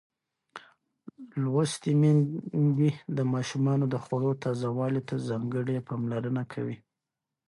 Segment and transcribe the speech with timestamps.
[1.43, 6.77] لوستې میندې د ماشومانو د خوړو تازه والي ته ځانګړې پاملرنه کوي.